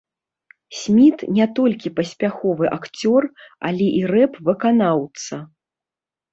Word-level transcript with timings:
Сміт 0.77 1.17
не 1.39 1.47
толькі 1.59 1.91
паспяховы 1.99 2.65
акцёр, 2.79 3.29
але 3.71 3.93
і 4.01 4.03
рэп-выканаўца. 4.15 5.35